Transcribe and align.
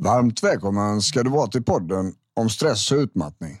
Varmt 0.00 0.42
välkommen 0.42 1.02
ska 1.02 1.22
du 1.22 1.30
vara 1.30 1.46
till 1.46 1.62
podden 1.62 2.14
om 2.36 2.50
stress 2.50 2.92
och 2.92 2.98
utmattning. 2.98 3.58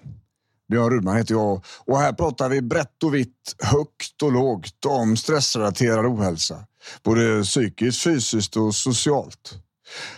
Björn 0.68 0.90
Rudman 0.90 1.16
heter 1.16 1.34
jag 1.34 1.64
och 1.86 1.98
här 1.98 2.12
pratar 2.12 2.48
vi 2.48 2.62
brett 2.62 3.02
och 3.02 3.14
vitt, 3.14 3.54
högt 3.58 4.22
och 4.22 4.32
lågt 4.32 4.84
om 4.86 5.16
stressrelaterad 5.16 6.06
ohälsa. 6.06 6.66
Både 7.04 7.42
psykiskt, 7.42 8.02
fysiskt 8.02 8.56
och 8.56 8.74
socialt. 8.74 9.54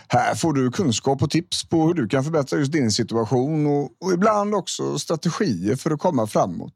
Här 0.07 0.35
får 0.35 0.53
du 0.53 0.71
kunskap 0.71 1.23
och 1.23 1.29
tips 1.29 1.69
på 1.69 1.87
hur 1.87 1.93
du 1.93 2.07
kan 2.07 2.23
förbättra 2.23 2.59
just 2.59 2.71
din 2.71 2.91
situation 2.91 3.67
och, 3.67 3.91
och 4.05 4.13
ibland 4.13 4.55
också 4.55 4.99
strategier 4.99 5.75
för 5.75 5.91
att 5.91 5.99
komma 5.99 6.27
framåt. 6.27 6.75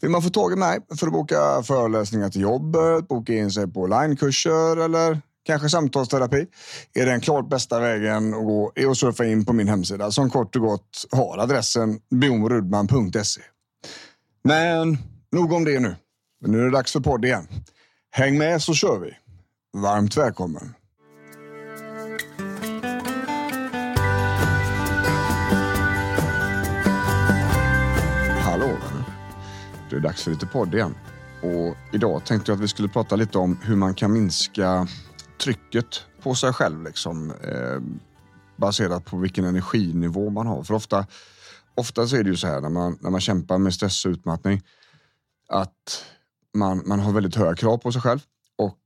Vill 0.00 0.10
man 0.10 0.22
få 0.22 0.30
tag 0.30 0.52
i 0.52 0.56
mig 0.56 0.78
för 0.98 1.06
att 1.06 1.12
boka 1.12 1.62
föreläsningar 1.62 2.28
till 2.28 2.40
jobbet, 2.40 3.08
boka 3.08 3.32
in 3.32 3.50
sig 3.50 3.72
på 3.72 3.80
onlinekurser 3.80 4.76
eller 4.76 5.22
kanske 5.48 5.68
samtalsterapi 5.68 6.46
är 6.94 7.06
den 7.06 7.20
klart 7.20 7.48
bästa 7.48 7.80
vägen 7.80 8.34
att 8.34 8.44
gå 8.44 8.72
är 8.74 8.86
att 8.86 8.98
surfa 8.98 9.24
in 9.26 9.44
på 9.44 9.52
min 9.52 9.68
hemsida 9.68 10.10
som 10.10 10.30
kort 10.30 10.56
och 10.56 10.62
gott 10.62 11.06
har 11.10 11.38
adressen 11.38 12.00
bjornrudman.se. 12.10 13.40
Men 14.44 14.98
nog 15.32 15.52
om 15.52 15.64
det 15.64 15.80
nu. 15.80 15.96
Nu 16.46 16.60
är 16.60 16.64
det 16.64 16.70
dags 16.70 16.92
för 16.92 17.00
podd 17.00 17.24
igen. 17.24 17.48
Häng 18.10 18.38
med 18.38 18.62
så 18.62 18.74
kör 18.74 18.98
vi. 18.98 19.16
Varmt 19.76 20.16
välkommen. 20.16 20.74
Hallå 28.40 28.66
vänner. 28.66 29.04
Det 29.90 29.96
är 29.96 30.00
dags 30.00 30.24
för 30.24 30.30
lite 30.30 30.46
podd 30.46 30.74
igen. 30.74 30.94
Och 31.42 31.76
idag 31.92 32.24
tänkte 32.24 32.50
jag 32.50 32.56
att 32.56 32.62
vi 32.64 32.68
skulle 32.68 32.88
prata 32.88 33.16
lite 33.16 33.38
om 33.38 33.58
hur 33.62 33.76
man 33.76 33.94
kan 33.94 34.12
minska 34.12 34.86
trycket 35.38 36.04
på 36.22 36.34
sig 36.34 36.52
själv. 36.52 36.84
Liksom, 36.84 37.30
eh, 37.30 37.80
baserat 38.56 39.04
på 39.04 39.16
vilken 39.16 39.44
energinivå 39.44 40.30
man 40.30 40.46
har. 40.46 40.62
För 40.62 40.74
ofta, 40.74 41.06
ofta 41.74 42.06
så 42.06 42.16
är 42.16 42.24
det 42.24 42.30
ju 42.30 42.36
så 42.36 42.46
här 42.46 42.60
när 42.60 42.68
man, 42.68 42.98
när 43.00 43.10
man 43.10 43.20
kämpar 43.20 43.58
med 43.58 43.74
stress 43.74 44.04
och 44.04 44.10
utmattning 44.10 44.62
att 45.48 46.04
man, 46.54 46.82
man 46.86 47.00
har 47.00 47.12
väldigt 47.12 47.34
höga 47.34 47.56
krav 47.56 47.78
på 47.78 47.92
sig 47.92 48.02
själv 48.02 48.20
och 48.58 48.78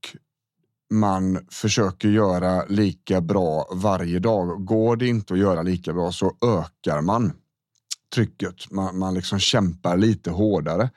man 0.93 1.47
försöker 1.51 2.07
göra 2.07 2.65
lika 2.65 3.21
bra 3.21 3.67
varje 3.71 4.19
dag. 4.19 4.65
Går 4.65 4.95
det 4.95 5.07
inte 5.07 5.33
att 5.33 5.39
göra 5.39 5.61
lika 5.61 5.93
bra 5.93 6.11
så 6.11 6.37
ökar 6.45 7.01
man 7.01 7.33
trycket. 8.15 8.71
Man, 8.71 8.97
man 8.99 9.13
liksom 9.13 9.39
kämpar 9.39 9.97
lite 9.97 10.31
hårdare 10.31 10.89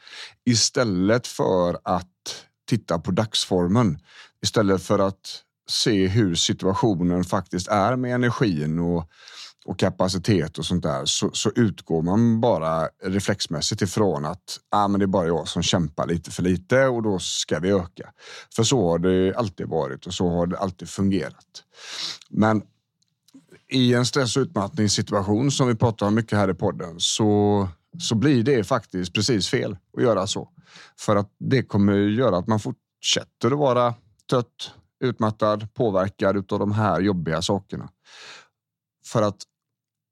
istället 0.45 1.27
för 1.27 1.79
att 1.83 2.45
titta 2.69 2.99
på 2.99 3.11
dagsformen. 3.11 3.99
Istället 4.43 4.83
för 4.83 4.99
att 4.99 5.43
se 5.69 6.07
hur 6.07 6.35
situationen 6.35 7.25
faktiskt 7.25 7.69
är 7.69 7.97
med 7.97 8.15
energin 8.15 8.79
och, 8.79 9.11
och 9.65 9.79
kapacitet 9.79 10.59
och 10.59 10.67
sånt 10.67 10.83
där 10.83 11.05
så, 11.05 11.31
så 11.33 11.51
utgår 11.55 12.03
man 12.03 12.41
bara 12.41 12.89
reflexmässigt 13.03 13.83
ifrån 13.83 14.25
att 14.25 14.61
ah, 14.71 14.89
men 14.89 14.99
det 14.99 15.05
är 15.05 15.07
bara 15.07 15.27
jag 15.27 15.49
som 15.49 15.63
kämpar 15.63 16.07
lite 16.07 16.31
för 16.31 16.43
lite 16.43 16.87
och 16.87 17.03
då 17.03 17.19
ska 17.19 17.59
vi 17.59 17.71
öka. 17.71 18.13
För 18.57 18.63
så 18.63 18.91
har 18.91 18.99
det 18.99 19.35
alltid 19.37 19.69
varit 19.69 20.07
och 20.07 20.15
så 20.15 20.29
har 20.29 20.47
det 20.47 20.59
alltid 20.59 20.89
fungerat. 20.89 21.65
Men 22.31 22.63
i 23.69 23.95
en 23.95 24.07
stress 24.07 24.37
och 24.37 24.41
utmattningssituation 24.41 25.51
som 25.51 25.69
vi 25.69 25.75
pratar 25.75 26.07
om 26.07 26.15
mycket 26.15 26.39
här 26.39 26.51
i 26.51 26.55
podden 26.55 26.95
så, 26.99 27.69
så 27.99 28.15
blir 28.15 28.43
det 28.43 28.65
faktiskt 28.65 29.15
precis 29.15 29.49
fel 29.49 29.77
att 29.97 30.03
göra 30.03 30.27
så. 30.27 30.49
För 30.99 31.17
att 31.17 31.31
det 31.39 31.63
kommer 31.63 31.93
göra 31.95 32.37
att 32.39 32.47
man 32.47 32.61
fortsätter 32.61 33.51
att 33.51 33.59
vara 33.59 33.95
trött, 34.31 34.71
utmattad, 35.01 35.75
påverkad 35.75 36.53
av 36.53 36.59
de 36.59 36.73
här 36.73 37.01
jobbiga 37.01 37.43
sakerna. 37.43 37.89
För 39.07 39.23
att 39.23 39.37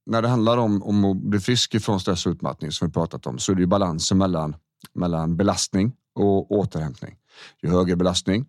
när 0.06 0.22
det 0.22 0.28
handlar 0.28 0.56
om, 0.56 0.82
om 0.82 1.04
att 1.04 1.16
bli 1.16 1.40
frisk 1.40 1.74
ifrån 1.74 2.00
stress 2.00 2.26
och 2.26 2.32
utmattning 2.32 2.72
som 2.72 2.88
vi 2.88 2.92
pratat 2.92 3.26
om 3.26 3.38
så 3.38 3.52
är 3.52 3.56
det 3.56 3.60
ju 3.60 3.66
balansen 3.66 4.18
mellan, 4.18 4.56
mellan 4.92 5.36
belastning 5.36 5.92
och 6.14 6.52
återhämtning. 6.52 7.16
Ju 7.62 7.68
högre 7.68 7.96
belastning 7.96 8.46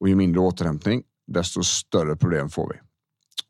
och 0.00 0.08
ju 0.08 0.14
mindre 0.14 0.40
återhämtning, 0.40 1.02
desto 1.26 1.62
större 1.62 2.16
problem 2.16 2.48
får 2.48 2.68
vi. 2.68 2.80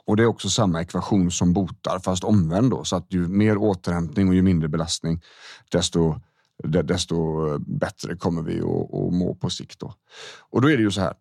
Och 0.07 0.17
det 0.17 0.23
är 0.23 0.27
också 0.27 0.49
samma 0.49 0.81
ekvation 0.81 1.31
som 1.31 1.53
botar, 1.53 1.99
fast 1.99 2.25
omvänd 2.25 2.71
då. 2.71 2.85
Så 2.85 2.97
att 2.97 3.13
ju 3.13 3.29
mer 3.29 3.57
återhämtning 3.57 4.29
och 4.29 4.35
ju 4.35 4.43
mindre 4.43 4.69
belastning, 4.69 5.23
desto, 5.71 6.21
desto 6.65 7.59
bättre 7.59 8.17
kommer 8.17 8.43
vi 8.43 8.61
att, 8.61 8.95
att 8.95 9.13
må 9.13 9.35
på 9.35 9.51
sikt. 9.51 9.81
Då. 9.81 9.95
Och 10.51 10.63
då 10.63 10.71
är 10.71 10.77
det 10.77 10.83
ju 10.83 10.91
så 10.91 11.01
här. 11.01 11.15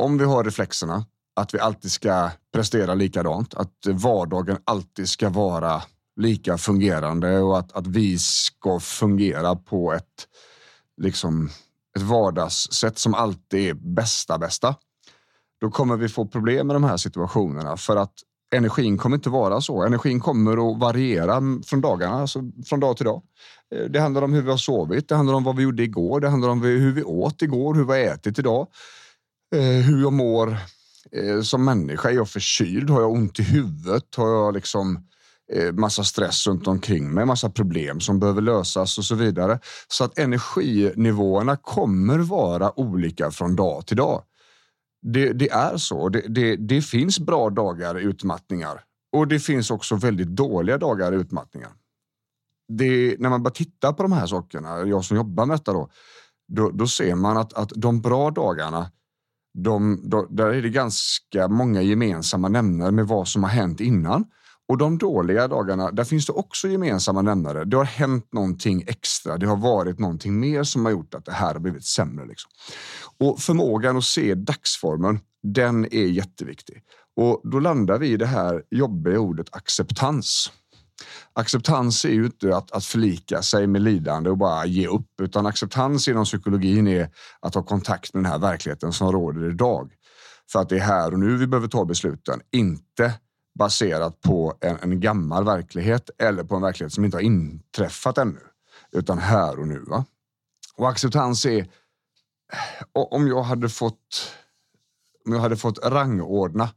Om 0.00 0.18
vi 0.18 0.24
har 0.24 0.44
reflexerna 0.44 1.04
att 1.36 1.54
vi 1.54 1.58
alltid 1.58 1.90
ska 1.90 2.30
prestera 2.52 2.94
likadant, 2.94 3.54
att 3.54 3.86
vardagen 3.86 4.58
alltid 4.64 5.08
ska 5.08 5.28
vara 5.28 5.82
lika 6.16 6.58
fungerande 6.58 7.38
och 7.38 7.58
att, 7.58 7.72
att 7.72 7.86
vi 7.86 8.18
ska 8.18 8.80
fungera 8.80 9.56
på 9.56 9.92
ett, 9.92 10.26
liksom, 11.02 11.50
ett 11.96 12.02
vardagssätt 12.02 12.98
som 12.98 13.14
alltid 13.14 13.68
är 13.68 13.74
bästa 13.74 14.38
bästa 14.38 14.74
då 15.60 15.70
kommer 15.70 15.96
vi 15.96 16.08
få 16.08 16.26
problem 16.26 16.66
med 16.66 16.76
de 16.76 16.84
här 16.84 16.96
situationerna 16.96 17.76
för 17.76 17.96
att 17.96 18.14
energin 18.54 18.98
kommer 18.98 19.16
inte 19.16 19.30
vara 19.30 19.60
så. 19.60 19.82
Energin 19.82 20.20
kommer 20.20 20.72
att 20.72 20.78
variera 20.78 21.42
från 21.66 21.80
dagarna, 21.80 22.20
alltså 22.20 22.42
från 22.66 22.80
dag 22.80 22.96
till 22.96 23.06
dag. 23.06 23.22
Eh, 23.74 23.84
det 23.84 24.00
handlar 24.00 24.22
om 24.22 24.32
hur 24.32 24.42
vi 24.42 24.50
har 24.50 24.56
sovit, 24.56 25.08
det 25.08 25.14
handlar 25.14 25.34
om 25.34 25.44
vad 25.44 25.56
vi 25.56 25.62
gjorde 25.62 25.82
igår, 25.82 26.20
det 26.20 26.28
handlar 26.28 26.48
om 26.48 26.62
hur 26.62 26.92
vi 26.92 27.02
åt 27.02 27.42
igår, 27.42 27.74
hur 27.74 27.84
vi 27.84 27.92
har 27.92 28.14
ätit 28.14 28.38
idag, 28.38 28.66
Eh, 29.54 29.84
hur 29.84 30.00
jag 30.00 30.12
mår 30.12 30.56
eh, 31.12 31.40
som 31.42 31.64
människa. 31.64 32.10
Är 32.10 32.14
jag 32.14 32.28
förkyld? 32.28 32.90
Har 32.90 33.00
jag 33.00 33.12
ont 33.12 33.38
i 33.38 33.42
huvudet? 33.42 34.14
Har 34.16 34.28
jag 34.28 34.54
liksom 34.54 35.08
eh, 35.52 35.72
massa 35.72 36.04
stress 36.04 36.46
runt 36.46 36.66
omkring 36.66 37.14
mig, 37.14 37.26
massa 37.26 37.50
problem 37.50 38.00
som 38.00 38.20
behöver 38.20 38.42
lösas 38.42 38.98
och 38.98 39.04
så 39.04 39.14
vidare. 39.14 39.58
Så 39.88 40.04
att 40.04 40.18
energinivåerna 40.18 41.56
kommer 41.56 42.18
vara 42.18 42.80
olika 42.80 43.30
från 43.30 43.56
dag 43.56 43.86
till 43.86 43.96
dag. 43.96 44.22
Det, 45.02 45.32
det 45.32 45.50
är 45.50 45.76
så. 45.76 46.08
Det, 46.08 46.20
det, 46.28 46.56
det, 46.56 46.82
finns 46.82 47.18
bra 47.18 47.50
dagar 47.50 47.98
i 47.98 48.02
utmattningar 48.02 48.84
och 49.12 49.28
det 49.28 49.40
finns 49.40 49.70
också 49.70 49.94
väldigt 49.94 50.28
dåliga 50.28 50.78
dagar 50.78 51.12
i 51.12 51.16
utmattningar. 51.16 51.70
när 53.18 53.28
man 53.28 53.42
bara 53.42 53.50
tittar 53.50 53.92
på 53.92 54.02
de 54.02 54.12
här 54.12 54.26
sakerna, 54.26 54.86
jag 54.86 55.04
som 55.04 55.16
jobbar 55.16 55.46
med 55.46 55.54
detta 55.54 55.72
då, 55.72 55.90
då, 56.48 56.70
då 56.70 56.86
ser 56.86 57.14
man 57.14 57.36
att, 57.36 57.52
att 57.52 57.72
de 57.76 58.00
bra 58.00 58.30
dagarna, 58.30 58.90
de, 59.54 60.00
de, 60.10 60.26
där 60.30 60.46
är 60.46 60.62
det 60.62 60.68
ganska 60.68 61.48
många 61.48 61.82
gemensamma 61.82 62.48
nämnare 62.48 62.90
med 62.90 63.06
vad 63.06 63.28
som 63.28 63.42
har 63.42 63.50
hänt 63.50 63.80
innan. 63.80 64.24
Och 64.68 64.78
de 64.78 64.98
dåliga 64.98 65.48
dagarna, 65.48 65.90
där 65.90 66.04
finns 66.04 66.26
det 66.26 66.32
också 66.32 66.68
gemensamma 66.68 67.22
nämnare. 67.22 67.64
Det 67.64 67.76
har 67.76 67.84
hänt 67.84 68.32
någonting 68.32 68.84
extra. 68.86 69.36
Det 69.36 69.46
har 69.46 69.56
varit 69.56 69.98
någonting 69.98 70.40
mer 70.40 70.62
som 70.62 70.84
har 70.84 70.92
gjort 70.92 71.14
att 71.14 71.24
det 71.24 71.32
här 71.32 71.52
har 71.52 71.60
blivit 71.60 71.84
sämre. 71.84 72.26
Liksom. 72.26 72.50
Och 73.18 73.40
förmågan 73.40 73.96
att 73.96 74.04
se 74.04 74.34
dagsformen, 74.34 75.20
den 75.42 75.84
är 75.84 76.06
jätteviktig. 76.06 76.82
Och 77.16 77.40
då 77.44 77.60
landar 77.60 77.98
vi 77.98 78.08
i 78.08 78.16
det 78.16 78.26
här 78.26 78.62
jobbiga 78.70 79.20
ordet 79.20 79.46
acceptans. 79.52 80.52
Acceptans 81.32 82.04
är 82.04 82.12
ju 82.12 82.24
inte 82.24 82.56
att, 82.56 82.72
att 82.72 82.84
förlika 82.84 83.42
sig 83.42 83.66
med 83.66 83.82
lidande 83.82 84.30
och 84.30 84.38
bara 84.38 84.66
ge 84.66 84.86
upp, 84.86 85.20
utan 85.22 85.46
acceptans 85.46 86.08
inom 86.08 86.24
psykologin 86.24 86.88
är 86.88 87.10
att 87.40 87.54
ha 87.54 87.62
kontakt 87.62 88.14
med 88.14 88.24
den 88.24 88.32
här 88.32 88.38
verkligheten 88.38 88.92
som 88.92 89.12
råder 89.12 89.50
idag. 89.50 89.92
För 90.52 90.58
att 90.58 90.68
det 90.68 90.76
är 90.76 90.80
här 90.80 91.12
och 91.12 91.18
nu 91.18 91.36
vi 91.36 91.46
behöver 91.46 91.68
ta 91.68 91.84
besluten, 91.84 92.40
inte 92.50 93.12
baserat 93.58 94.20
på 94.20 94.54
en, 94.60 94.76
en 94.82 95.00
gammal 95.00 95.44
verklighet 95.44 96.10
eller 96.18 96.44
på 96.44 96.56
en 96.56 96.62
verklighet 96.62 96.92
som 96.92 97.04
inte 97.04 97.16
har 97.16 97.22
inträffat 97.22 98.18
ännu, 98.18 98.40
utan 98.92 99.18
här 99.18 99.58
och 99.58 99.68
nu. 99.68 99.84
Va? 99.86 100.04
Och 100.76 100.88
acceptans 100.88 101.46
är 101.46 101.66
om 102.92 103.28
jag 103.28 103.42
hade 103.42 103.68
fått 103.68 104.34
om 105.26 105.32
jag 105.32 105.40
hade 105.40 105.56
fått 105.56 105.78
rangordna 105.84 106.68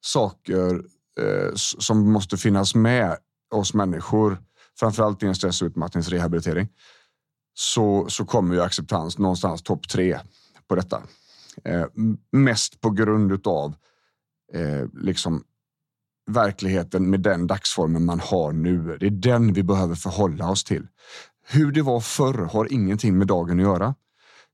saker 0.00 0.82
eh, 1.20 1.54
som 1.54 2.12
måste 2.12 2.36
finnas 2.36 2.74
med 2.74 3.16
oss 3.50 3.74
människor, 3.74 4.38
framförallt 4.78 5.22
i 5.22 5.26
en 5.26 5.34
stress 5.34 5.62
och 5.62 5.66
utmattningsrehabilitering, 5.66 6.68
så, 7.54 8.08
så 8.08 8.24
kommer 8.24 8.54
ju 8.54 8.60
acceptans 8.62 9.18
någonstans 9.18 9.62
topp 9.62 9.88
tre 9.88 10.18
på 10.68 10.74
detta. 10.74 11.02
Eh, 11.64 11.86
mest 12.32 12.80
på 12.80 12.90
grund 12.90 13.46
av 13.46 13.74
eh, 14.52 14.86
liksom 14.92 15.44
verkligheten 16.30 17.10
med 17.10 17.20
den 17.20 17.46
dagsformen 17.46 18.04
man 18.04 18.20
har 18.20 18.52
nu. 18.52 18.96
Det 19.00 19.06
är 19.06 19.10
den 19.10 19.52
vi 19.52 19.62
behöver 19.62 19.94
förhålla 19.94 20.50
oss 20.50 20.64
till. 20.64 20.86
Hur 21.46 21.72
det 21.72 21.82
var 21.82 22.00
förr 22.00 22.48
har 22.52 22.72
ingenting 22.72 23.18
med 23.18 23.26
dagen 23.26 23.58
att 23.58 23.64
göra. 23.64 23.94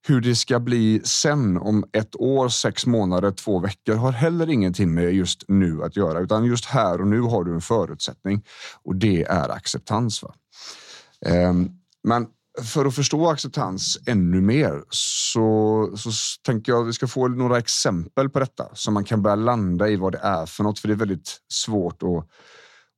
Hur 0.06 0.20
det 0.20 0.36
ska 0.36 0.60
bli 0.60 1.00
sen 1.04 1.56
om 1.56 1.84
ett 1.92 2.16
år, 2.16 2.48
sex 2.48 2.86
månader, 2.86 3.30
två 3.30 3.58
veckor 3.58 3.94
har 3.94 4.12
heller 4.12 4.50
ingenting 4.50 4.94
med 4.94 5.14
just 5.14 5.44
nu 5.48 5.82
att 5.82 5.96
göra, 5.96 6.20
utan 6.20 6.44
just 6.44 6.64
här 6.64 7.00
och 7.00 7.06
nu 7.06 7.20
har 7.20 7.44
du 7.44 7.54
en 7.54 7.60
förutsättning 7.60 8.44
och 8.82 8.96
det 8.96 9.22
är 9.22 9.48
acceptans. 9.48 10.22
Va? 10.22 10.34
Ehm, 11.26 11.70
men 12.02 12.26
för 12.62 12.84
att 12.84 12.94
förstå 12.94 13.28
acceptans 13.28 13.98
ännu 14.06 14.40
mer 14.40 14.84
så, 14.90 15.90
så 15.96 16.10
tänker 16.42 16.72
jag 16.72 16.82
att 16.82 16.88
vi 16.88 16.92
ska 16.92 17.06
få 17.06 17.28
några 17.28 17.58
exempel 17.58 18.30
på 18.30 18.40
detta 18.40 18.68
så 18.74 18.90
man 18.90 19.04
kan 19.04 19.22
börja 19.22 19.36
landa 19.36 19.88
i 19.88 19.96
vad 19.96 20.12
det 20.12 20.20
är 20.22 20.46
för 20.46 20.62
något. 20.62 20.78
För 20.78 20.88
det 20.88 20.94
är 20.94 20.98
väldigt 20.98 21.38
svårt 21.48 22.02
att, 22.02 22.28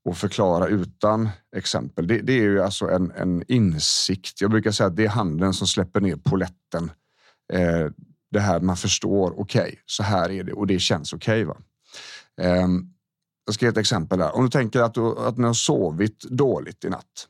och 0.06 0.16
förklara 0.16 0.66
utan 0.66 1.28
exempel. 1.56 2.06
Det, 2.06 2.20
det 2.20 2.32
är 2.32 2.42
ju 2.42 2.62
alltså 2.62 2.88
en, 2.90 3.10
en, 3.10 3.42
insikt. 3.48 4.40
Jag 4.40 4.50
brukar 4.50 4.70
säga 4.70 4.86
att 4.86 4.96
det 4.96 5.04
är 5.04 5.08
handen 5.08 5.54
som 5.54 5.66
släpper 5.66 6.00
ner 6.00 6.16
poletten. 6.16 6.90
Eh, 7.52 7.86
det 8.30 8.40
här 8.40 8.60
man 8.60 8.76
förstår. 8.76 9.40
Okej, 9.40 9.62
okay, 9.62 9.76
så 9.86 10.02
här 10.02 10.30
är 10.30 10.44
det 10.44 10.52
och 10.52 10.66
det 10.66 10.78
känns 10.78 11.12
okej. 11.12 11.46
Okay, 11.46 11.62
eh, 12.40 12.68
jag 13.46 13.54
ska 13.54 13.64
ge 13.64 13.70
ett 13.70 13.76
exempel 13.76 14.20
här. 14.20 14.36
Om 14.36 14.44
du 14.44 14.50
tänker 14.50 14.80
att, 14.80 14.94
du, 14.94 15.18
att 15.18 15.38
ni 15.38 15.46
har 15.46 15.54
sovit 15.54 16.20
dåligt 16.20 16.84
i 16.84 16.88
natt 16.88 17.28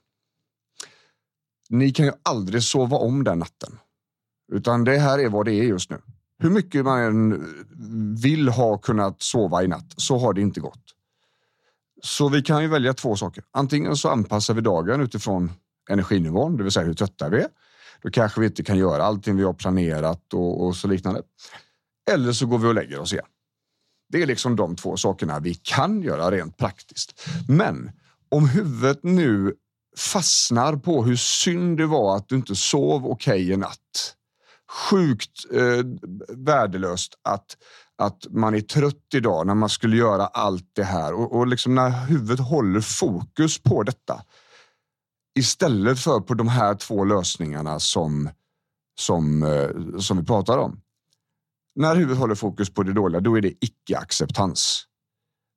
ni 1.70 1.90
kan 1.90 2.06
ju 2.06 2.12
aldrig 2.22 2.62
sova 2.62 2.96
om 2.96 3.24
den 3.24 3.38
natten. 3.38 3.78
Utan 4.52 4.84
det 4.84 4.98
här 4.98 5.18
är 5.18 5.28
vad 5.28 5.46
det 5.46 5.52
är 5.52 5.64
just 5.64 5.90
nu. 5.90 6.00
Hur 6.38 6.50
mycket 6.50 6.84
man 6.84 7.00
än 7.00 7.44
vill 8.22 8.48
ha 8.48 8.78
kunnat 8.78 9.22
sova 9.22 9.62
i 9.62 9.68
natt 9.68 9.94
så 9.96 10.18
har 10.18 10.32
det 10.32 10.40
inte 10.40 10.60
gått. 10.60 10.95
Så 12.06 12.28
vi 12.28 12.42
kan 12.42 12.62
ju 12.62 12.68
välja 12.68 12.94
två 12.94 13.16
saker. 13.16 13.44
Antingen 13.52 13.96
så 13.96 14.08
anpassar 14.08 14.54
vi 14.54 14.60
dagen 14.60 15.00
utifrån 15.00 15.52
energinivån, 15.90 16.56
det 16.56 16.62
vill 16.62 16.72
säga 16.72 16.86
hur 16.86 16.94
trötta 16.94 17.28
vi 17.28 17.40
är. 17.40 17.48
Då 18.02 18.10
kanske 18.10 18.40
vi 18.40 18.46
inte 18.46 18.62
kan 18.62 18.78
göra 18.78 19.04
allting 19.04 19.36
vi 19.36 19.42
har 19.42 19.52
planerat 19.52 20.34
och, 20.34 20.66
och 20.66 20.76
så 20.76 20.88
liknande. 20.88 21.22
Eller 22.10 22.32
så 22.32 22.46
går 22.46 22.58
vi 22.58 22.68
och 22.68 22.74
lägger 22.74 23.00
oss 23.00 23.12
igen. 23.12 23.26
Det 24.08 24.22
är 24.22 24.26
liksom 24.26 24.56
de 24.56 24.76
två 24.76 24.96
sakerna 24.96 25.40
vi 25.40 25.54
kan 25.54 26.02
göra 26.02 26.30
rent 26.30 26.56
praktiskt. 26.56 27.28
Men 27.48 27.90
om 28.28 28.48
huvudet 28.48 29.00
nu 29.02 29.54
fastnar 29.96 30.76
på 30.76 31.04
hur 31.04 31.16
synd 31.16 31.78
det 31.78 31.86
var 31.86 32.16
att 32.16 32.28
du 32.28 32.36
inte 32.36 32.54
sov 32.54 33.06
okej 33.06 33.42
okay 33.42 33.52
i 33.52 33.56
natt. 33.56 34.14
Sjukt 34.90 35.52
eh, 35.52 35.84
värdelöst 36.28 37.14
att, 37.22 37.56
att 37.98 38.26
man 38.30 38.54
är 38.54 38.60
trött 38.60 39.14
idag 39.14 39.46
när 39.46 39.54
man 39.54 39.68
skulle 39.68 39.96
göra 39.96 40.26
allt 40.26 40.70
det 40.72 40.84
här 40.84 41.14
och, 41.14 41.32
och 41.32 41.46
liksom 41.46 41.74
när 41.74 41.90
huvudet 42.06 42.46
håller 42.46 42.80
fokus 42.80 43.62
på 43.62 43.82
detta 43.82 44.22
istället 45.38 45.98
för 45.98 46.20
på 46.20 46.34
de 46.34 46.48
här 46.48 46.74
två 46.74 47.04
lösningarna 47.04 47.80
som, 47.80 48.30
som, 49.00 49.42
eh, 49.42 49.98
som 49.98 50.18
vi 50.18 50.24
pratar 50.24 50.58
om. 50.58 50.80
När 51.74 51.96
huvudet 51.96 52.18
håller 52.18 52.34
fokus 52.34 52.70
på 52.70 52.82
det 52.82 52.92
dåliga, 52.92 53.20
då 53.20 53.36
är 53.36 53.40
det 53.40 53.52
icke-acceptans. 53.60 54.82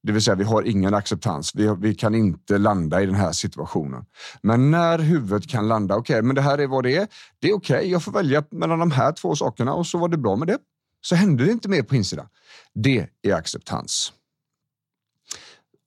Det 0.03 0.11
vill 0.11 0.21
säga, 0.21 0.35
vi 0.35 0.43
har 0.43 0.63
ingen 0.63 0.93
acceptans. 0.93 1.55
Vi, 1.55 1.75
vi 1.79 1.95
kan 1.95 2.15
inte 2.15 2.57
landa 2.57 3.01
i 3.01 3.05
den 3.05 3.15
här 3.15 3.31
situationen. 3.31 4.05
Men 4.41 4.71
när 4.71 4.99
huvudet 4.99 5.49
kan 5.49 5.67
landa, 5.67 5.95
okej, 5.95 6.13
okay, 6.13 6.21
men 6.21 6.35
det 6.35 6.41
här 6.41 6.57
är 6.57 6.67
vad 6.67 6.83
det 6.83 6.95
är. 6.95 7.07
Det 7.39 7.49
är 7.49 7.53
okej, 7.53 7.77
okay, 7.77 7.89
jag 7.89 8.03
får 8.03 8.11
välja 8.11 8.43
mellan 8.51 8.79
de 8.79 8.91
här 8.91 9.11
två 9.11 9.35
sakerna 9.35 9.73
och 9.73 9.87
så 9.87 9.97
var 9.97 10.07
det 10.07 10.17
bra 10.17 10.35
med 10.35 10.47
det. 10.47 10.57
Så 11.01 11.15
händer 11.15 11.45
det 11.45 11.51
inte 11.51 11.69
mer 11.69 11.83
på 11.83 11.95
insidan. 11.95 12.27
Det 12.73 13.09
är 13.21 13.33
acceptans. 13.33 14.13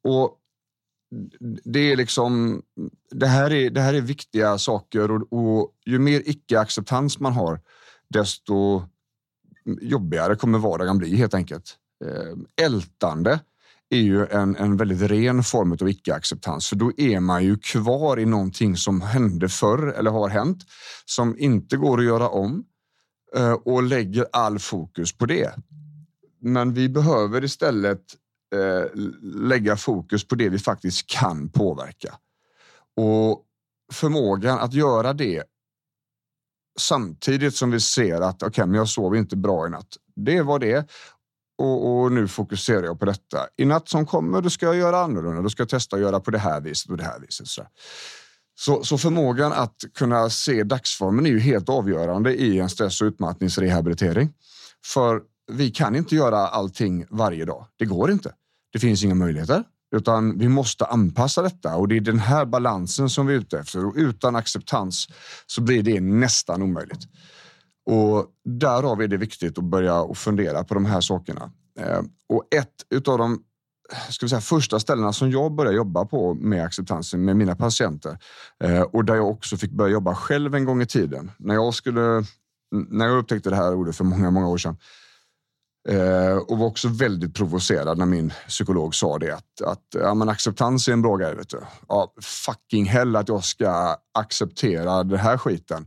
Och 0.04 0.38
det 1.64 1.92
är 1.92 1.96
liksom, 1.96 2.62
det 3.10 3.26
här 3.26 3.52
är, 3.52 3.70
det 3.70 3.80
här 3.80 3.94
är 3.94 4.00
viktiga 4.00 4.58
saker 4.58 5.10
och, 5.10 5.32
och 5.32 5.72
ju 5.86 5.98
mer 5.98 6.22
icke-acceptans 6.24 7.20
man 7.20 7.32
har, 7.32 7.60
desto 8.08 8.82
jobbigare 9.80 10.36
kommer 10.36 10.58
vardagen 10.58 10.98
bli 10.98 11.16
helt 11.16 11.34
enkelt. 11.34 11.76
Eh, 12.04 12.64
ältande 12.64 13.40
är 13.90 14.00
ju 14.00 14.26
en, 14.26 14.56
en 14.56 14.76
väldigt 14.76 15.10
ren 15.10 15.42
form 15.42 15.72
av 15.72 15.88
icke-acceptans, 15.88 16.68
för 16.68 16.76
då 16.76 16.92
är 16.96 17.20
man 17.20 17.44
ju 17.44 17.58
kvar 17.58 18.18
i 18.18 18.26
någonting 18.26 18.76
som 18.76 19.00
hände 19.00 19.48
förr 19.48 19.92
eller 19.92 20.10
har 20.10 20.28
hänt 20.28 20.58
som 21.04 21.38
inte 21.38 21.76
går 21.76 21.98
att 21.98 22.04
göra 22.04 22.28
om 22.28 22.64
Eh, 23.36 23.52
och 23.52 23.82
lägger 23.82 24.26
all 24.32 24.58
fokus 24.58 25.12
på 25.12 25.26
det. 25.26 25.54
Men 26.40 26.74
vi 26.74 26.88
behöver 26.88 27.44
istället 27.44 28.02
eh, 28.54 29.00
lägga 29.22 29.76
fokus 29.76 30.28
på 30.28 30.34
det 30.34 30.48
vi 30.48 30.58
faktiskt 30.58 31.06
kan 31.06 31.48
påverka. 31.48 32.14
Och 32.96 33.44
förmågan 33.92 34.58
att 34.58 34.74
göra 34.74 35.12
det 35.12 35.42
samtidigt 36.78 37.56
som 37.56 37.70
vi 37.70 37.80
ser 37.80 38.20
att 38.20 38.42
okay, 38.42 38.66
men 38.66 38.74
jag 38.74 38.88
sov 38.88 39.16
inte 39.16 39.36
bra 39.36 39.66
i 39.66 39.70
natt. 39.70 39.96
Det 40.16 40.42
var 40.42 40.58
det 40.58 40.90
och, 41.58 42.02
och, 42.02 42.12
nu 42.12 42.28
fokuserar 42.28 42.82
jag 42.82 43.00
på 43.00 43.04
detta. 43.04 43.46
I 43.56 43.64
natt 43.64 43.88
som 43.88 44.06
kommer 44.06 44.40
då 44.40 44.50
ska 44.50 44.66
jag 44.66 44.76
göra 44.76 45.00
annorlunda. 45.00 45.42
Då 45.42 45.48
ska 45.48 45.60
jag 45.60 45.68
testa 45.68 45.96
att 45.96 46.02
göra 46.02 46.20
på 46.20 46.30
det 46.30 46.38
här 46.38 46.60
viset 46.60 46.90
och 46.90 46.96
det 46.96 47.04
här 47.04 47.20
viset. 47.20 47.46
Så, 47.46 47.66
så, 48.54 48.84
så 48.84 48.98
förmågan 48.98 49.52
att 49.52 49.76
kunna 49.94 50.30
se 50.30 50.62
dagsformen 50.62 51.26
är 51.26 51.30
ju 51.30 51.38
helt 51.38 51.68
avgörande 51.68 52.34
i 52.34 52.58
en 52.58 52.70
stress 52.70 53.00
och 53.00 53.06
utmattningsrehabilitering. 53.06 54.32
För 54.84 55.20
vi 55.52 55.70
kan 55.70 55.96
inte 55.96 56.14
göra 56.14 56.38
allting 56.38 57.06
varje 57.10 57.44
dag. 57.44 57.66
Det 57.78 57.84
går 57.84 58.10
inte. 58.10 58.32
Det 58.72 58.78
finns 58.78 59.04
inga 59.04 59.14
möjligheter, 59.14 59.64
utan 59.96 60.38
vi 60.38 60.48
måste 60.48 60.84
anpassa 60.84 61.42
detta 61.42 61.76
och 61.76 61.88
det 61.88 61.96
är 61.96 62.00
den 62.00 62.18
här 62.18 62.44
balansen 62.44 63.10
som 63.10 63.26
vi 63.26 63.34
är 63.34 63.38
ute 63.38 63.58
efter. 63.58 63.86
Och 63.86 63.94
utan 63.96 64.36
acceptans 64.36 65.08
så 65.46 65.60
blir 65.60 65.82
det 65.82 66.00
nästan 66.00 66.62
omöjligt. 66.62 67.02
Och 67.86 68.26
därav 68.44 69.02
är 69.02 69.08
det 69.08 69.16
viktigt 69.16 69.58
att 69.58 69.64
börja 69.64 70.14
fundera 70.14 70.64
på 70.64 70.74
de 70.74 70.84
här 70.84 71.00
sakerna. 71.00 71.50
Eh, 71.80 72.02
och 72.28 72.44
ett 72.54 73.08
av 73.08 73.18
de 73.18 73.42
ska 74.10 74.26
vi 74.26 74.30
säga, 74.30 74.40
första 74.40 74.80
ställena 74.80 75.12
som 75.12 75.30
jag 75.30 75.54
började 75.54 75.76
jobba 75.76 76.04
på 76.04 76.34
med 76.34 76.64
acceptansen 76.64 77.24
med 77.24 77.36
mina 77.36 77.56
patienter 77.56 78.18
eh, 78.64 78.82
och 78.82 79.04
där 79.04 79.14
jag 79.14 79.30
också 79.30 79.56
fick 79.56 79.70
börja 79.70 79.92
jobba 79.92 80.14
själv 80.14 80.54
en 80.54 80.64
gång 80.64 80.82
i 80.82 80.86
tiden. 80.86 81.30
När 81.38 81.54
jag 81.54 81.74
skulle, 81.74 82.24
när 82.88 83.06
jag 83.06 83.18
upptäckte 83.18 83.50
det 83.50 83.56
här 83.56 83.74
ordet 83.74 83.96
för 83.96 84.04
många, 84.04 84.30
många 84.30 84.48
år 84.48 84.58
sedan 84.58 84.76
eh, 85.88 86.36
och 86.36 86.58
var 86.58 86.66
också 86.66 86.88
väldigt 86.88 87.34
provocerad 87.34 87.98
när 87.98 88.06
min 88.06 88.32
psykolog 88.48 88.94
sa 88.94 89.18
det 89.18 89.34
att, 89.34 89.62
att 89.64 89.86
ja, 89.94 90.14
men 90.14 90.28
acceptans 90.28 90.88
är 90.88 90.92
en 90.92 91.02
bra 91.02 91.16
grej. 91.16 91.34
Vet 91.34 91.50
du. 91.50 91.60
Ja, 91.88 92.14
fucking 92.20 92.84
hell 92.84 93.16
att 93.16 93.28
jag 93.28 93.44
ska 93.44 93.96
acceptera 94.18 95.04
den 95.04 95.18
här 95.18 95.38
skiten. 95.38 95.86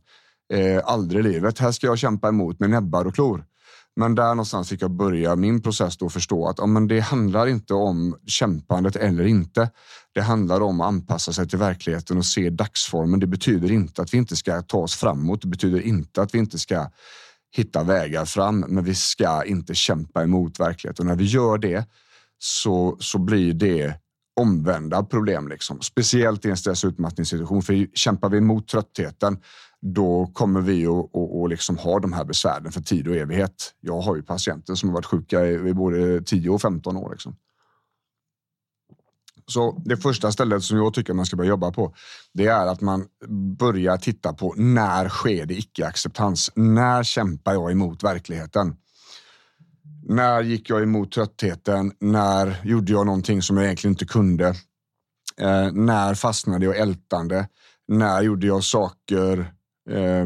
Eh, 0.54 0.82
aldrig 0.86 1.26
i 1.26 1.30
livet. 1.30 1.60
Här 1.60 1.72
ska 1.72 1.88
jag 1.88 1.98
kämpa 1.98 2.28
emot 2.28 2.60
med 2.60 2.70
näbbar 2.70 3.06
och 3.06 3.16
klor. 3.16 3.46
Men 3.96 4.16
där 4.16 4.30
någonstans 4.30 4.70
fick 4.70 4.82
jag 4.82 4.92
börja 4.92 5.36
min 5.36 5.62
process 5.62 5.98
då 5.98 6.10
förstå 6.10 6.48
att 6.48 6.58
ja, 6.58 6.66
men 6.66 6.88
det 6.88 7.00
handlar 7.00 7.48
inte 7.48 7.74
om 7.74 8.18
kämpandet 8.26 8.96
eller 8.96 9.26
inte. 9.26 9.70
Det 10.14 10.22
handlar 10.22 10.62
om 10.62 10.82
att 10.82 10.88
anpassa 10.88 11.34
sig 11.34 11.48
till 11.48 11.60
verkligheten 11.60 12.18
och 12.18 12.26
se 12.26 12.50
dagsformen. 12.50 13.20
Det 13.20 13.28
betyder 13.28 13.72
inte 13.72 14.02
att 14.02 14.14
vi 14.14 14.18
inte 14.18 14.36
ska 14.36 14.62
ta 14.62 14.78
oss 14.78 14.96
framåt. 14.96 15.42
Det 15.42 15.48
betyder 15.48 15.82
inte 15.82 16.22
att 16.22 16.36
vi 16.36 16.40
inte 16.40 16.60
ska 16.60 16.90
hitta 17.56 17.84
vägar 17.84 18.26
fram, 18.26 18.60
men 18.60 18.84
vi 18.84 18.96
ska 18.96 19.44
inte 19.44 19.76
kämpa 19.76 20.24
emot 20.24 20.60
verkligheten. 20.60 21.06
Och 21.06 21.10
när 21.10 21.24
vi 21.24 21.26
gör 21.26 21.58
det 21.58 21.86
så, 22.40 22.98
så 23.00 23.20
blir 23.20 23.54
det 23.54 23.94
omvända 24.36 25.04
problem, 25.04 25.48
liksom. 25.48 25.82
speciellt 25.82 26.46
i 26.46 26.50
en 26.50 26.58
stress 26.58 26.84
och 26.84 26.88
utmattningssituation. 26.88 27.62
För 27.62 27.88
kämpar 27.94 28.30
vi 28.30 28.38
emot 28.38 28.68
tröttheten, 28.68 29.38
då 29.82 30.32
kommer 30.34 30.62
vi 30.62 30.86
att, 30.88 31.16
att, 31.16 31.44
att 31.44 31.50
liksom 31.50 31.78
ha 31.78 32.00
de 32.00 32.14
här 32.14 32.26
besvären 32.26 32.72
för 32.72 32.82
tid 32.82 33.08
och 33.08 33.16
evighet. 33.16 33.74
Jag 33.82 34.02
har 34.02 34.16
ju 34.16 34.24
patienter 34.24 34.76
som 34.76 34.90
har 34.90 34.94
varit 34.94 35.06
sjuka 35.06 35.46
i, 35.46 35.74
både 35.74 36.22
10 36.22 36.50
och 36.50 36.62
15 36.62 36.98
år. 36.98 37.10
Liksom. 37.12 37.36
Så 39.48 39.82
det 39.86 39.98
första 39.98 40.32
stället 40.32 40.64
som 40.64 40.78
jag 40.78 40.94
tycker 40.94 41.14
man 41.14 41.26
ska 41.26 41.38
börja 41.38 41.50
jobba 41.50 41.72
på, 41.72 41.96
det 42.34 42.48
är 42.48 42.68
att 42.68 42.82
man 42.82 43.06
börjar 43.58 43.98
titta 43.98 44.34
på 44.34 44.54
när 44.58 45.10
sker 45.10 45.46
det 45.46 45.54
icke-acceptans? 45.54 46.52
När 46.56 47.04
kämpar 47.04 47.54
jag 47.54 47.72
emot 47.72 48.04
verkligheten? 48.04 48.76
När 50.08 50.42
gick 50.42 50.70
jag 50.70 50.84
emot 50.84 51.12
tröttheten? 51.12 51.92
När 52.00 52.62
gjorde 52.64 52.92
jag 52.92 53.06
någonting 53.06 53.42
som 53.42 53.58
jag 53.58 53.66
egentligen 53.66 53.94
inte 53.94 54.06
kunde? 54.06 54.48
Eh, 55.38 55.72
när 55.72 56.14
fastnade 56.16 56.66
jag 56.66 56.78
ältande? 56.78 57.48
När 57.88 58.22
gjorde 58.22 58.48
jag 58.48 58.64
saker 58.64 59.40
eh, 59.90 60.26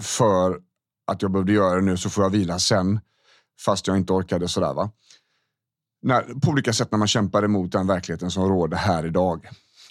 för 0.00 0.60
att 1.06 1.22
jag 1.22 1.30
behövde 1.30 1.52
göra 1.52 1.74
det 1.74 1.82
nu 1.82 1.96
så 1.96 2.10
får 2.10 2.24
jag 2.24 2.30
vila 2.30 2.58
sen. 2.58 3.00
Fast 3.64 3.86
jag 3.86 3.96
inte 3.96 4.12
orkade 4.12 4.48
sådär 4.48 4.74
va. 4.74 4.90
När, 6.02 6.22
på 6.40 6.50
olika 6.50 6.72
sätt 6.72 6.90
när 6.90 6.98
man 6.98 7.08
kämpar 7.08 7.42
emot 7.42 7.72
den 7.72 7.86
verkligheten 7.86 8.30
som 8.30 8.48
råder 8.48 8.76
här 8.76 9.06
idag. 9.06 9.48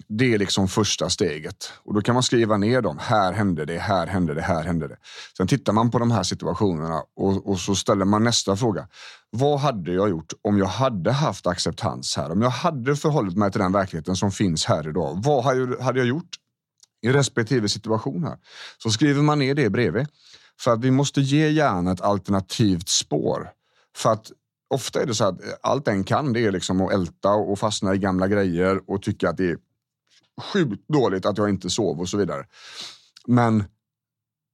Det 0.08 0.34
är 0.34 0.38
liksom 0.38 0.68
första 0.68 1.10
steget. 1.10 1.72
Och 1.84 1.94
då 1.94 2.02
kan 2.02 2.14
man 2.14 2.24
skriva 2.24 2.58
ner 2.58 2.82
dem. 2.82 2.98
Här 3.02 3.34
hände 3.34 3.66
det, 3.66 3.80
här 3.80 4.08
hände 4.08 4.34
det, 4.34 4.42
här 4.42 4.64
hände 4.64 4.88
det. 4.88 4.98
Sen 5.38 5.48
tittar 5.48 5.74
man 5.74 5.92
på 5.92 6.00
de 6.00 6.12
här 6.12 6.24
situationerna 6.24 7.04
och, 7.16 7.50
och 7.50 7.60
så 7.60 7.76
ställer 7.76 8.06
man 8.06 8.24
nästa 8.24 8.56
fråga. 8.56 8.88
Vad 9.30 9.60
hade 9.60 9.94
jag 9.94 10.10
gjort 10.10 10.34
om 10.42 10.58
jag 10.58 10.66
hade 10.66 11.12
haft 11.12 11.48
acceptans 11.48 12.18
här? 12.18 12.32
Om 12.32 12.42
jag 12.42 12.50
hade 12.50 12.96
förhållit 12.96 13.38
mig 13.38 13.52
till 13.52 13.62
den 13.62 13.72
verkligheten 13.72 14.16
som 14.16 14.32
finns 14.32 14.66
här 14.66 14.90
idag. 14.90 15.22
Vad 15.24 15.44
hade 15.82 16.00
jag 16.00 16.08
gjort 16.08 16.36
i 17.02 17.12
respektive 17.12 17.70
situation 17.70 18.24
här? 18.24 18.38
Så 18.78 18.90
skriver 18.90 19.22
man 19.22 19.40
ner 19.40 19.56
det 19.56 19.70
bredvid. 19.70 20.08
För 20.60 20.74
att 20.74 20.84
vi 20.84 20.92
måste 20.92 21.22
ge 21.22 21.50
hjärnan 21.50 21.88
ett 21.88 22.02
alternativt 22.02 22.90
spår. 22.90 23.50
För 23.96 24.12
att 24.12 24.32
ofta 24.70 25.02
är 25.02 25.06
det 25.06 25.16
så 25.16 25.26
att 25.26 25.40
allt 25.62 25.86
den 25.86 26.04
kan 26.04 26.34
det 26.34 26.46
är 26.46 26.52
liksom 26.52 26.82
att 26.82 26.94
älta 26.94 27.30
och 27.30 27.60
fastna 27.60 27.96
i 27.96 27.98
gamla 27.98 28.28
grejer 28.28 28.82
och 28.88 29.02
tycka 29.02 29.30
att 29.30 29.38
det 29.38 29.50
är 29.50 29.58
sjukt 30.42 30.88
dåligt 30.88 31.26
att 31.26 31.38
jag 31.38 31.50
inte 31.50 31.70
sov 31.70 32.00
och 32.00 32.10
så 32.10 32.18
vidare. 32.18 32.46
Men 33.28 33.60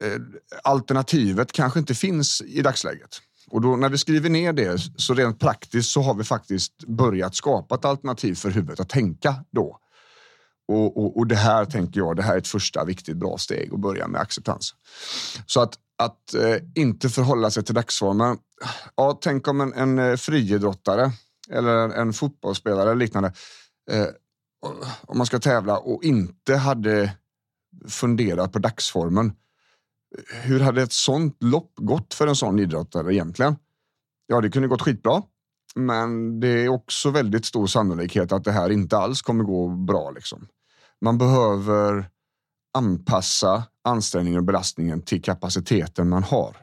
eh, 0.04 0.22
alternativet 0.64 1.52
kanske 1.52 1.80
inte 1.80 1.96
finns 1.96 2.42
i 2.42 2.62
dagsläget. 2.62 3.22
Och 3.50 3.62
då 3.62 3.76
när 3.76 3.90
vi 3.90 3.98
skriver 3.98 4.30
ner 4.30 4.54
det 4.54 4.82
så 4.98 5.14
rent 5.14 5.40
praktiskt 5.40 5.92
så 5.92 6.02
har 6.02 6.14
vi 6.14 6.24
faktiskt 6.24 6.78
börjat 6.88 7.36
skapa 7.36 7.76
ett 7.76 7.86
alternativ 7.86 8.36
för 8.36 8.50
huvudet 8.50 8.80
att 8.80 8.90
tänka 8.90 9.36
då. 9.52 9.80
Och, 10.68 10.98
och, 10.98 11.18
och 11.18 11.28
det 11.28 11.36
här 11.36 11.66
tänker 11.66 12.00
jag, 12.00 12.16
det 12.16 12.24
här 12.24 12.34
är 12.34 12.38
ett 12.38 12.48
första 12.48 12.86
viktigt 12.86 13.18
bra 13.18 13.38
steg 13.38 13.74
att 13.74 13.80
börja 13.80 14.08
med 14.08 14.22
acceptans. 14.22 14.76
Så 15.46 15.62
att, 15.62 15.74
att 15.98 16.34
eh, 16.34 16.58
inte 16.76 17.10
förhålla 17.10 17.52
sig 17.52 17.64
till 17.64 17.76
dagsformen. 17.76 18.38
Ja, 18.96 19.20
tänk 19.22 19.48
om 19.48 19.62
en, 19.62 19.74
en 19.74 20.00
eh, 20.00 20.16
friidrottare 20.16 21.12
eller 21.50 21.76
en, 21.76 21.92
en 21.92 22.14
fotbollsspelare 22.14 22.92
eller 22.92 22.96
liknande 22.96 23.34
eh, 23.92 24.08
om 25.02 25.18
man 25.18 25.28
ska 25.28 25.40
tävla 25.40 25.78
och 25.78 26.04
inte 26.04 26.56
hade 26.56 27.18
funderat 27.88 28.52
på 28.52 28.60
dagsformen. 28.60 29.34
Hur 30.44 30.60
hade 30.60 30.82
ett 30.82 30.94
sånt 30.94 31.44
lopp 31.44 31.72
gått 31.76 32.14
för 32.14 32.28
en 32.28 32.36
sån 32.36 32.60
idrottare 32.60 33.14
egentligen? 33.14 33.56
Ja, 34.28 34.42
det 34.42 34.50
kunde 34.50 34.68
gått 34.68 34.82
skitbra, 34.82 35.24
men 35.76 36.40
det 36.40 36.48
är 36.48 36.70
också 36.70 37.10
väldigt 37.10 37.46
stor 37.46 37.68
sannolikhet 37.68 38.32
att 38.32 38.44
det 38.44 38.52
här 38.52 38.70
inte 38.70 38.98
alls 38.98 39.22
kommer 39.22 39.44
gå 39.44 39.68
bra. 39.68 40.12
Liksom. 40.12 40.48
Man 41.02 41.18
behöver 41.18 42.10
anpassa 42.78 43.64
ansträngningen 43.84 44.40
och 44.40 44.46
belastningen 44.46 45.02
till 45.02 45.22
kapaciteten 45.22 46.10
man 46.10 46.24
har. 46.24 46.58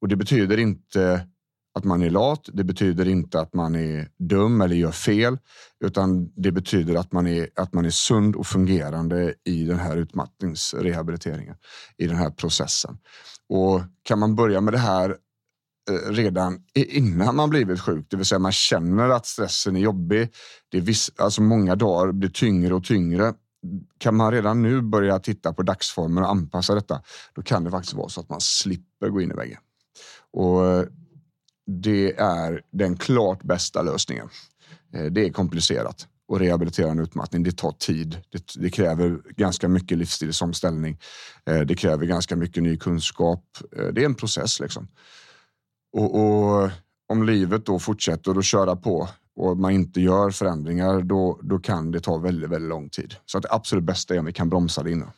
Och 0.00 0.08
det 0.08 0.16
betyder 0.16 0.58
inte 0.58 1.28
att 1.78 1.84
man 1.84 2.02
är 2.02 2.10
lat. 2.10 2.48
Det 2.52 2.64
betyder 2.64 3.08
inte 3.08 3.40
att 3.40 3.54
man 3.54 3.74
är 3.74 4.08
dum 4.18 4.60
eller 4.60 4.76
gör 4.76 4.92
fel, 4.92 5.38
utan 5.84 6.32
det 6.36 6.52
betyder 6.52 6.94
att 6.94 7.12
man 7.12 7.26
är, 7.26 7.48
att 7.56 7.72
man 7.72 7.84
är 7.84 7.90
sund 7.90 8.36
och 8.36 8.46
fungerande 8.46 9.34
i 9.44 9.64
den 9.64 9.78
här 9.78 9.96
utmattningsrehabiliteringen, 9.96 11.56
i 11.98 12.06
den 12.06 12.16
här 12.16 12.30
processen. 12.30 12.98
Och 13.48 13.80
kan 14.02 14.18
man 14.18 14.34
börja 14.34 14.60
med 14.60 14.74
det 14.74 14.78
här 14.78 15.10
eh, 15.90 16.12
redan 16.12 16.62
innan 16.74 17.36
man 17.36 17.50
blivit 17.50 17.80
sjuk, 17.80 18.06
det 18.08 18.16
vill 18.16 18.26
säga 18.26 18.38
man 18.38 18.52
känner 18.52 19.08
att 19.08 19.26
stressen 19.26 19.76
är 19.76 19.80
jobbig. 19.80 20.28
Det 20.68 20.78
är 20.78 20.82
viss, 20.82 21.10
alltså 21.16 21.42
många 21.42 21.76
dagar 21.76 22.12
blir 22.12 22.30
tyngre 22.30 22.74
och 22.74 22.84
tyngre. 22.84 23.34
Kan 23.98 24.16
man 24.16 24.32
redan 24.32 24.62
nu 24.62 24.82
börja 24.82 25.18
titta 25.18 25.52
på 25.52 25.62
dagsformen 25.62 26.24
och 26.24 26.30
anpassa 26.30 26.74
detta, 26.74 27.02
då 27.34 27.42
kan 27.42 27.64
det 27.64 27.70
faktiskt 27.70 27.94
vara 27.94 28.08
så 28.08 28.20
att 28.20 28.28
man 28.28 28.40
slipper 28.40 29.08
gå 29.08 29.20
in 29.20 29.30
i 29.30 29.34
väggen. 29.34 29.58
Och 30.32 30.66
eh, 30.66 30.84
det 31.68 32.18
är 32.18 32.62
den 32.70 32.96
klart 32.96 33.42
bästa 33.42 33.82
lösningen. 33.82 34.28
Eh, 34.94 35.04
det 35.04 35.26
är 35.26 35.30
komplicerat 35.32 36.06
och 36.28 36.40
rehabilitera 36.40 36.90
en 36.90 36.98
utmattning. 36.98 37.42
Det 37.42 37.56
tar 37.56 37.72
tid. 37.72 38.20
Det, 38.30 38.42
det, 38.54 38.70
kräver 38.70 39.20
ganska 39.36 39.68
mycket 39.68 39.98
livsstilsomställning. 39.98 40.98
Eh, 41.46 41.60
det 41.60 41.74
kräver 41.74 42.06
ganska 42.06 42.36
mycket 42.36 42.62
ny 42.62 42.76
kunskap. 42.76 43.44
Eh, 43.76 43.86
det 43.86 44.00
är 44.00 44.06
en 44.06 44.14
process 44.14 44.60
liksom. 44.60 44.88
Och, 45.92 46.14
och 46.14 46.70
om 47.08 47.26
livet 47.26 47.66
då 47.66 47.78
fortsätter 47.78 48.38
att 48.38 48.44
köra 48.44 48.76
på 48.76 49.08
och 49.36 49.56
man 49.56 49.72
inte 49.72 50.00
gör 50.00 50.30
förändringar, 50.30 51.02
då, 51.02 51.40
då 51.42 51.58
kan 51.58 51.90
det 51.90 52.00
ta 52.00 52.16
väldigt, 52.16 52.50
väldigt 52.50 52.68
lång 52.68 52.88
tid. 52.88 53.14
Så 53.26 53.38
att 53.38 53.42
det 53.42 53.52
absolut 53.52 53.84
bästa 53.84 54.14
är 54.14 54.18
om 54.18 54.24
vi 54.24 54.32
kan 54.32 54.48
bromsa 54.48 54.82
det 54.82 54.90
innan. 54.90 55.10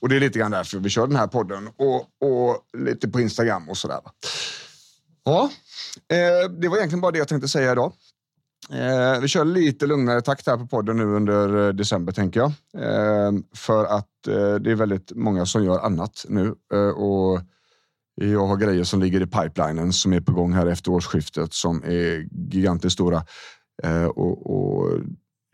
Och 0.00 0.08
det 0.08 0.16
är 0.16 0.20
lite 0.20 0.38
grann 0.38 0.50
därför 0.50 0.78
vi 0.78 0.88
kör 0.88 1.06
den 1.06 1.16
här 1.16 1.26
podden 1.26 1.68
och, 1.76 1.96
och 1.96 2.78
lite 2.78 3.08
på 3.08 3.20
Instagram 3.20 3.68
och 3.68 3.76
sådär. 3.76 4.00
Ja, 5.24 5.50
eh, 6.08 6.50
det 6.50 6.68
var 6.68 6.76
egentligen 6.76 7.00
bara 7.00 7.12
det 7.12 7.18
jag 7.18 7.28
tänkte 7.28 7.48
säga 7.48 7.72
idag. 7.72 7.92
Eh, 8.70 9.20
vi 9.20 9.28
kör 9.28 9.44
lite 9.44 9.86
lugnare 9.86 10.22
takt 10.22 10.46
här 10.46 10.56
på 10.56 10.66
podden 10.66 10.96
nu 10.96 11.04
under 11.04 11.66
eh, 11.66 11.74
december 11.74 12.12
tänker 12.12 12.40
jag. 12.40 12.52
För 13.54 13.84
att 13.84 14.08
det 14.60 14.70
är 14.70 14.74
väldigt 14.74 15.12
många 15.14 15.46
som 15.46 15.64
gör 15.64 15.78
annat 15.78 16.24
nu. 16.28 16.54
Och 16.94 17.40
jag 18.14 18.46
har 18.46 18.56
grejer 18.56 18.84
som 18.84 19.00
ligger 19.00 19.22
i 19.22 19.26
pipelinen 19.26 19.92
som 19.92 20.12
är 20.12 20.20
på 20.20 20.32
gång 20.32 20.52
här 20.52 20.66
efter 20.66 20.90
årsskiftet 20.90 21.52
som 21.52 21.84
är 21.84 22.28
gigantiskt 22.50 22.92
stora. 22.92 23.24
och, 24.14 24.50
och 24.50 25.00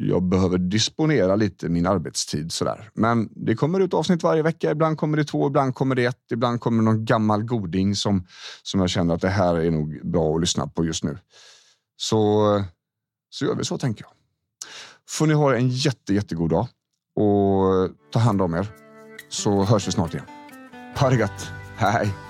jag 0.01 0.23
behöver 0.23 0.59
disponera 0.59 1.37
lite 1.37 1.69
min 1.69 1.87
arbetstid 1.87 2.53
sådär. 2.53 2.91
Men 2.95 3.29
det 3.33 3.55
kommer 3.55 3.81
ut 3.81 3.95
avsnitt 3.95 4.23
varje 4.23 4.43
vecka. 4.43 4.71
Ibland 4.71 4.99
kommer 4.99 5.17
det 5.17 5.25
två, 5.25 5.47
ibland 5.47 5.75
kommer 5.75 5.95
det 5.95 6.05
ett, 6.05 6.33
ibland 6.33 6.61
kommer 6.61 6.83
någon 6.83 7.05
gammal 7.05 7.43
goding 7.43 7.95
som, 7.95 8.27
som 8.63 8.81
jag 8.81 8.91
känner 8.91 9.15
att 9.15 9.21
det 9.21 9.29
här 9.29 9.55
är 9.55 9.71
nog 9.71 10.01
bra 10.05 10.35
att 10.35 10.41
lyssna 10.41 10.67
på 10.67 10.85
just 10.85 11.05
nu. 11.05 11.19
Så, 11.97 12.65
så 13.31 13.45
gör 13.45 13.55
vi 13.55 13.65
så 13.65 13.79
tänker 13.79 14.05
jag. 14.05 14.13
Får 15.09 15.27
ni 15.27 15.35
ha 15.35 15.55
en 15.57 15.69
jätte, 15.69 16.15
jättegod 16.15 16.51
dag 16.51 16.69
och 17.15 17.91
ta 18.13 18.19
hand 18.19 18.43
om 18.43 18.55
er 18.55 18.67
så 19.29 19.65
hörs 19.65 19.89
vi 19.89 19.93
snart 19.93 20.15
igen. 20.15 20.27
Ha 20.97 21.11
det 21.11 21.17
gött. 21.17 21.49
Hej! 21.77 22.30